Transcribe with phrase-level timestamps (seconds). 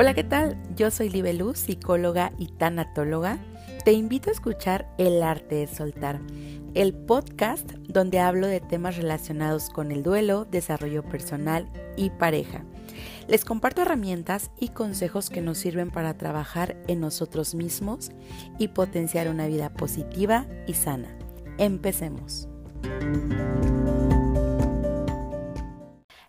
[0.00, 0.56] Hola, ¿qué tal?
[0.76, 3.36] Yo soy Libeluz, psicóloga y tanatóloga.
[3.84, 6.20] Te invito a escuchar El arte de soltar,
[6.74, 12.62] el podcast donde hablo de temas relacionados con el duelo, desarrollo personal y pareja.
[13.26, 18.12] Les comparto herramientas y consejos que nos sirven para trabajar en nosotros mismos
[18.56, 21.08] y potenciar una vida positiva y sana.
[21.58, 22.46] Empecemos.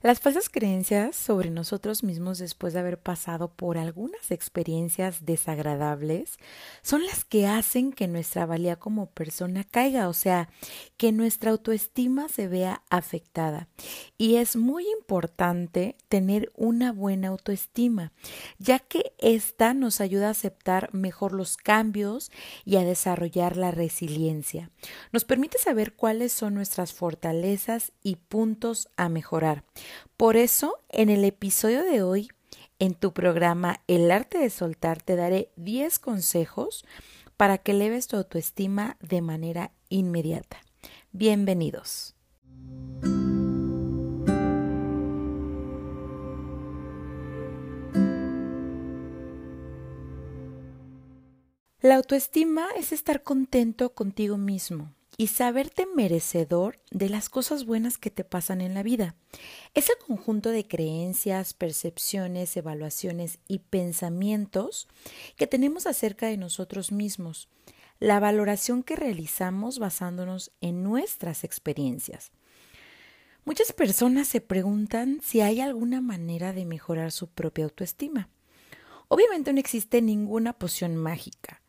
[0.01, 6.37] Las falsas creencias sobre nosotros mismos después de haber pasado por algunas experiencias desagradables
[6.81, 10.47] son las que hacen que nuestra valía como persona caiga, o sea,
[10.95, 13.67] que nuestra autoestima se vea afectada.
[14.17, 18.13] Y es muy importante tener una buena autoestima,
[18.57, 22.31] ya que esta nos ayuda a aceptar mejor los cambios
[22.63, 24.71] y a desarrollar la resiliencia.
[25.11, 29.65] Nos permite saber cuáles son nuestras fortalezas y puntos a mejorar.
[30.17, 32.29] Por eso, en el episodio de hoy,
[32.79, 36.85] en tu programa El arte de soltar, te daré 10 consejos
[37.37, 40.57] para que eleves tu autoestima de manera inmediata.
[41.11, 42.15] Bienvenidos.
[51.81, 58.09] La autoestima es estar contento contigo mismo, y saberte merecedor de las cosas buenas que
[58.09, 59.15] te pasan en la vida.
[59.75, 64.87] Es el conjunto de creencias, percepciones, evaluaciones y pensamientos
[65.35, 67.49] que tenemos acerca de nosotros mismos,
[67.99, 72.31] la valoración que realizamos basándonos en nuestras experiencias.
[73.45, 78.29] Muchas personas se preguntan si hay alguna manera de mejorar su propia autoestima.
[79.07, 81.61] Obviamente no existe ninguna poción mágica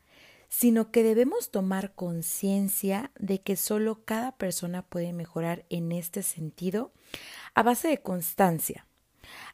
[0.51, 6.93] sino que debemos tomar conciencia de que solo cada persona puede mejorar en este sentido
[7.55, 8.87] a base de constancia.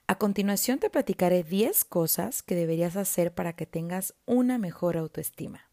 [0.07, 5.69] A continuación te platicaré 10 cosas que deberías hacer para que tengas una mejor autoestima.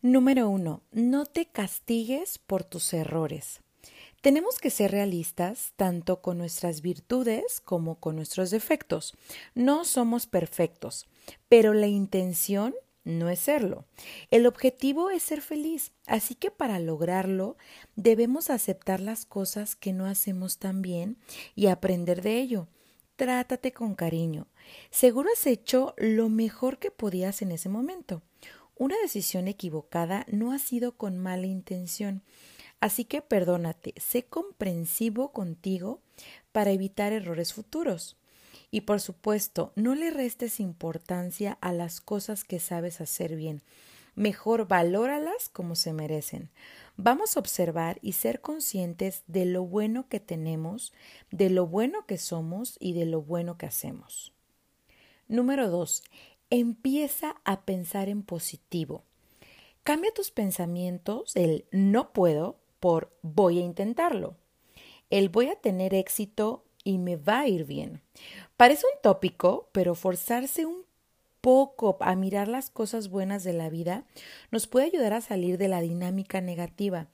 [0.00, 0.82] Número 1.
[0.92, 3.60] No te castigues por tus errores.
[4.20, 9.14] Tenemos que ser realistas tanto con nuestras virtudes como con nuestros defectos.
[9.54, 11.06] No somos perfectos,
[11.48, 12.74] pero la intención
[13.04, 13.84] no es serlo.
[14.30, 17.56] El objetivo es ser feliz, así que para lograrlo
[17.96, 21.16] debemos aceptar las cosas que no hacemos tan bien
[21.54, 22.68] y aprender de ello.
[23.16, 24.46] Trátate con cariño.
[24.90, 28.22] Seguro has hecho lo mejor que podías en ese momento.
[28.76, 32.22] Una decisión equivocada no ha sido con mala intención.
[32.80, 36.00] Así que perdónate, sé comprensivo contigo
[36.52, 38.16] para evitar errores futuros.
[38.70, 43.62] Y por supuesto, no le restes importancia a las cosas que sabes hacer bien.
[44.14, 46.50] Mejor valóralas como se merecen.
[46.96, 50.92] Vamos a observar y ser conscientes de lo bueno que tenemos,
[51.30, 54.32] de lo bueno que somos y de lo bueno que hacemos.
[55.28, 56.02] Número 2.
[56.50, 59.04] Empieza a pensar en positivo.
[59.84, 64.36] Cambia tus pensamientos, el no puedo, por voy a intentarlo.
[65.10, 68.00] El voy a tener éxito y me va a ir bien.
[68.56, 70.86] Parece un tópico, pero forzarse un
[71.42, 74.06] poco a mirar las cosas buenas de la vida
[74.50, 77.08] nos puede ayudar a salir de la dinámica negativa.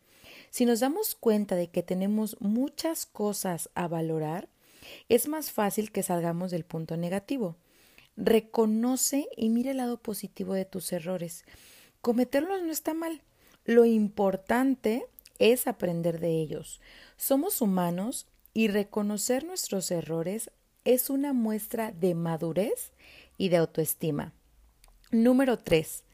[0.50, 4.48] Si nos damos cuenta de que tenemos muchas cosas a valorar,
[5.08, 7.56] es más fácil que salgamos del punto negativo.
[8.16, 11.44] Reconoce y mire el lado positivo de tus errores.
[12.00, 13.22] Cometerlos no está mal.
[13.64, 15.04] Lo importante
[15.40, 16.80] es aprender de ellos.
[17.16, 20.50] Somos humanos y reconocer nuestros errores
[20.84, 22.92] es una muestra de madurez
[23.36, 24.32] y de autoestima.
[25.10, 26.04] Número 3.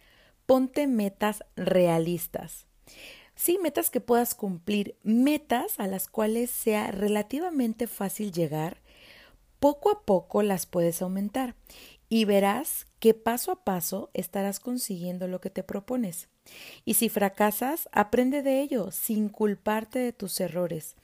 [0.46, 2.66] Ponte metas realistas.
[3.36, 8.79] Sí, metas que puedas cumplir, metas a las cuales sea relativamente fácil llegar,
[9.60, 11.54] poco a poco las puedes aumentar
[12.08, 16.28] y verás que paso a paso estarás consiguiendo lo que te propones.
[16.84, 20.96] Y si fracasas, aprende de ello sin culparte de tus errores,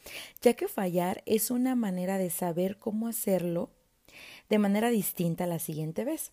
[0.43, 3.71] ya que fallar es una manera de saber cómo hacerlo
[4.49, 6.33] de manera distinta la siguiente vez.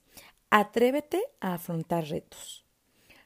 [0.49, 2.65] Atrévete a afrontar retos.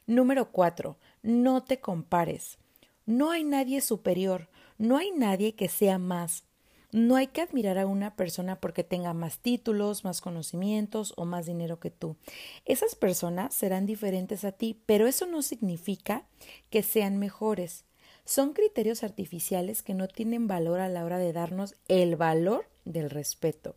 [0.06, 0.98] Número 4.
[1.22, 2.58] No te compares.
[3.06, 6.44] No hay nadie superior, no hay nadie que sea más.
[6.90, 11.44] No hay que admirar a una persona porque tenga más títulos, más conocimientos o más
[11.44, 12.16] dinero que tú.
[12.64, 16.24] Esas personas serán diferentes a ti, pero eso no significa
[16.70, 17.84] que sean mejores.
[18.24, 23.10] Son criterios artificiales que no tienen valor a la hora de darnos el valor del
[23.10, 23.76] respeto.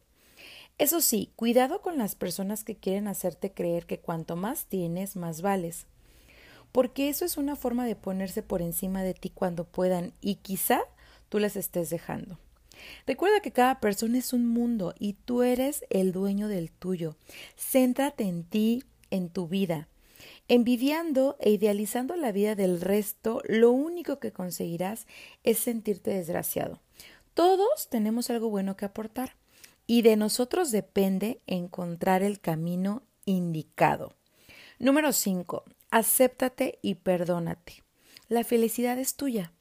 [0.78, 5.42] Eso sí, cuidado con las personas que quieren hacerte creer que cuanto más tienes, más
[5.42, 5.86] vales.
[6.72, 10.82] Porque eso es una forma de ponerse por encima de ti cuando puedan y quizá
[11.28, 12.40] tú les estés dejando.
[13.06, 17.16] Recuerda que cada persona es un mundo y tú eres el dueño del tuyo.
[17.58, 19.88] Céntrate en ti, en tu vida.
[20.48, 25.08] Envidiando e idealizando la vida del resto, lo único que conseguirás
[25.44, 26.80] es sentirte desgraciado.
[27.34, 29.36] Todos tenemos algo bueno que aportar
[29.88, 34.14] y de nosotros depende encontrar el camino indicado.
[34.80, 35.64] Número 5.
[35.92, 37.84] Acéptate y perdónate.
[38.28, 39.52] La felicidad es tuya.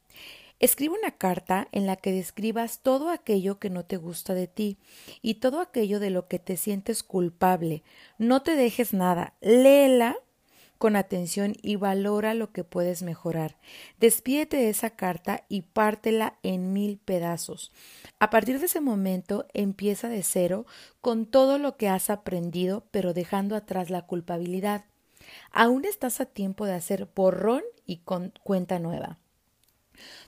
[0.60, 4.76] Escribe una carta en la que describas todo aquello que no te gusta de ti
[5.22, 7.82] y todo aquello de lo que te sientes culpable.
[8.18, 9.32] No te dejes nada.
[9.40, 10.18] Léela
[10.76, 13.56] con atención y valora lo que puedes mejorar.
[14.00, 17.72] Despídete de esa carta y pártela en mil pedazos.
[18.18, 20.66] A partir de ese momento empieza de cero
[21.00, 24.84] con todo lo que has aprendido, pero dejando atrás la culpabilidad.
[25.52, 29.19] Aún estás a tiempo de hacer borrón y con cuenta nueva.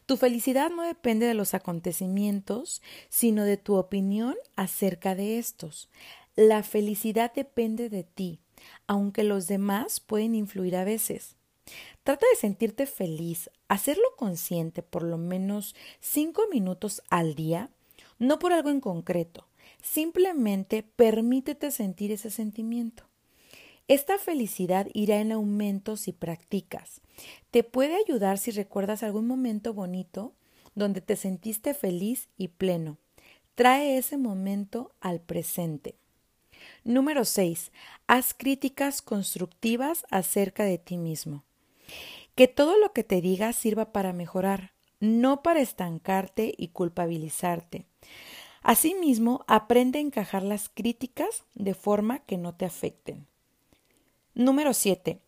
[0.06, 5.88] Tu felicidad no depende de los acontecimientos, sino de tu opinión acerca de estos.
[6.36, 8.38] La felicidad depende de ti,
[8.86, 11.36] aunque los demás pueden influir a veces.
[12.04, 17.70] Trata de sentirte feliz, hacerlo consciente por lo menos cinco minutos al día,
[18.18, 19.46] no por algo en concreto,
[19.82, 23.04] simplemente permítete sentir ese sentimiento.
[23.88, 27.00] Esta felicidad irá en aumento si practicas.
[27.50, 30.32] Te puede ayudar si recuerdas algún momento bonito
[30.74, 32.98] donde te sentiste feliz y pleno.
[33.54, 35.96] Trae ese momento al presente.
[36.84, 37.72] Número 6.
[38.06, 41.44] Haz críticas constructivas acerca de ti mismo.
[42.34, 47.84] Que todo lo que te diga sirva para mejorar, no para estancarte y culpabilizarte.
[48.62, 53.26] Asimismo, aprende a encajar las críticas de forma que no te afecten.
[54.34, 55.20] Número 7.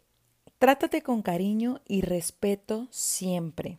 [0.58, 3.78] Trátate con cariño y respeto siempre.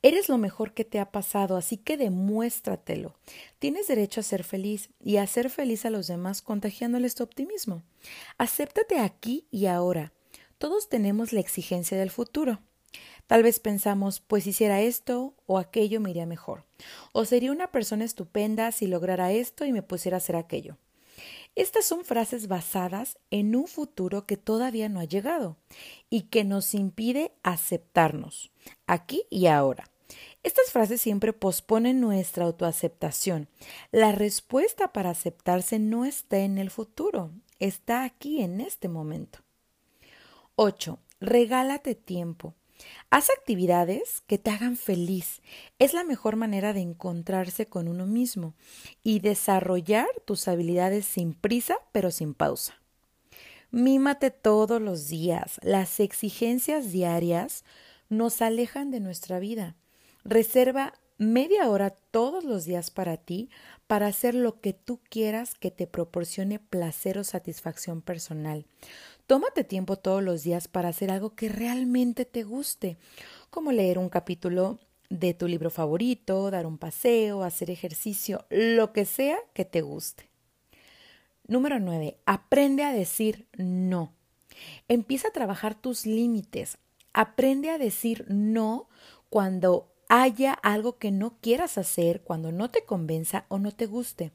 [0.00, 3.14] Eres lo mejor que te ha pasado, así que demuéstratelo.
[3.58, 7.82] Tienes derecho a ser feliz y a hacer feliz a los demás contagiándoles tu optimismo.
[8.38, 10.14] Acéptate aquí y ahora.
[10.56, 12.60] Todos tenemos la exigencia del futuro.
[13.26, 16.64] Tal vez pensamos, pues hiciera esto o aquello me iría mejor.
[17.12, 20.78] O sería una persona estupenda si lograra esto y me pusiera a hacer aquello.
[21.56, 25.56] Estas son frases basadas en un futuro que todavía no ha llegado
[26.08, 28.52] y que nos impide aceptarnos
[28.86, 29.90] aquí y ahora.
[30.42, 33.48] Estas frases siempre posponen nuestra autoaceptación.
[33.92, 39.40] La respuesta para aceptarse no está en el futuro, está aquí en este momento.
[40.56, 40.98] 8.
[41.20, 42.54] Regálate tiempo.
[43.10, 45.42] Haz actividades que te hagan feliz.
[45.78, 48.54] Es la mejor manera de encontrarse con uno mismo
[49.02, 52.74] y desarrollar tus habilidades sin prisa pero sin pausa.
[53.70, 55.60] Mímate todos los días.
[55.62, 57.64] Las exigencias diarias
[58.08, 59.76] nos alejan de nuestra vida.
[60.24, 63.50] Reserva media hora todos los días para ti,
[63.86, 68.66] para hacer lo que tú quieras que te proporcione placer o satisfacción personal.
[69.30, 72.96] Tómate tiempo todos los días para hacer algo que realmente te guste,
[73.48, 79.04] como leer un capítulo de tu libro favorito, dar un paseo, hacer ejercicio, lo que
[79.04, 80.28] sea que te guste.
[81.46, 82.18] Número 9.
[82.26, 84.12] Aprende a decir no.
[84.88, 86.78] Empieza a trabajar tus límites.
[87.12, 88.88] Aprende a decir no
[89.28, 94.32] cuando haya algo que no quieras hacer cuando no te convenza o no te guste.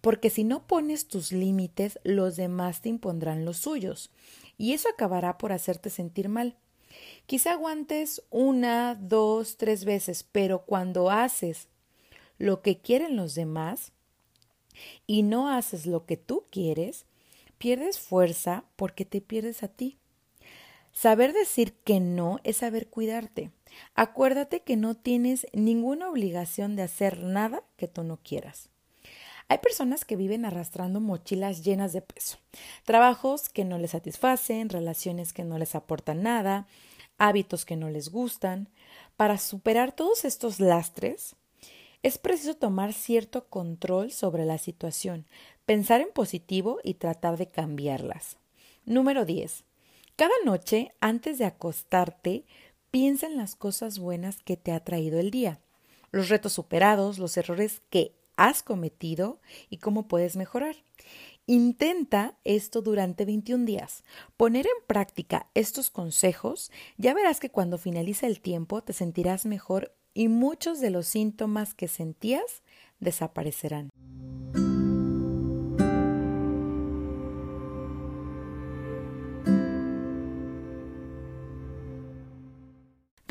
[0.00, 4.10] Porque si no pones tus límites, los demás te impondrán los suyos,
[4.58, 6.56] y eso acabará por hacerte sentir mal.
[7.26, 11.68] Quizá aguantes una, dos, tres veces, pero cuando haces
[12.38, 13.92] lo que quieren los demás
[15.06, 17.06] y no haces lo que tú quieres,
[17.58, 19.98] pierdes fuerza porque te pierdes a ti.
[20.92, 23.50] Saber decir que no es saber cuidarte.
[23.94, 28.70] Acuérdate que no tienes ninguna obligación de hacer nada que tú no quieras.
[29.48, 32.38] Hay personas que viven arrastrando mochilas llenas de peso,
[32.84, 36.66] trabajos que no les satisfacen, relaciones que no les aportan nada,
[37.16, 38.68] hábitos que no les gustan.
[39.16, 41.36] Para superar todos estos lastres,
[42.02, 45.26] es preciso tomar cierto control sobre la situación,
[45.64, 48.36] pensar en positivo y tratar de cambiarlas.
[48.84, 49.64] Número 10.
[50.16, 52.44] Cada noche, antes de acostarte,
[52.90, 55.60] piensa en las cosas buenas que te ha traído el día,
[56.10, 59.40] los retos superados, los errores que has cometido
[59.70, 60.76] y cómo puedes mejorar.
[61.46, 64.02] Intenta esto durante 21 días.
[64.36, 69.94] Poner en práctica estos consejos, ya verás que cuando finalice el tiempo te sentirás mejor
[70.12, 72.62] y muchos de los síntomas que sentías
[72.98, 73.90] desaparecerán.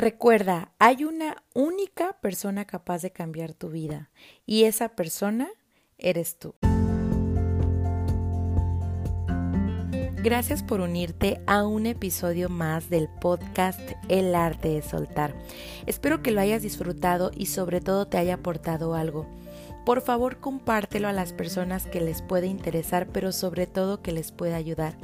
[0.06, 4.12] Recuerda, hay una única persona capaz de cambiar tu vida
[4.46, 5.50] y esa persona
[5.98, 6.54] eres tú.
[10.22, 15.34] Gracias por unirte a un episodio más del podcast El arte de soltar.
[15.88, 19.26] Espero que lo hayas disfrutado y sobre todo te haya aportado algo.
[19.86, 24.32] Por favor, compártelo a las personas que les puede interesar, pero sobre todo que les
[24.32, 24.98] pueda ayudar.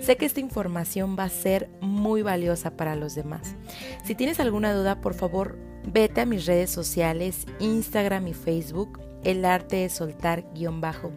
[0.00, 3.56] Sé que esta información va a ser muy valiosa para los demás.
[4.04, 9.44] Si tienes alguna duda, por favor, vete a mis redes sociales, Instagram y Facebook, el
[9.44, 11.10] arte de soltar guion bajo,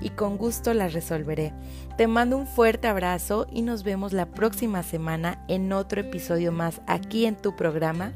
[0.00, 1.52] y con gusto las resolveré.
[1.96, 6.80] Te mando un fuerte abrazo y nos vemos la próxima semana en otro episodio más
[6.86, 8.12] aquí en tu programa,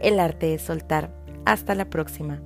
[0.00, 1.12] El arte de soltar.
[1.44, 2.40] Hasta la próxima.